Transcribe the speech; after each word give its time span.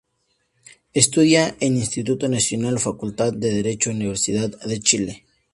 Estudia 0.95 1.55
en 1.59 1.77
Instituto 1.77 2.27
Nacional, 2.27 2.79
Facultad 2.79 3.33
de 3.33 3.53
Derecho, 3.53 3.91
Universidad 3.91 4.49
de 4.63 4.79
Chile. 4.79 5.25